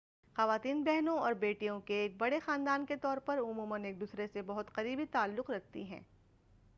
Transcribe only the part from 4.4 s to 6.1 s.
بہت قریبی تعلق رکھتی ہیں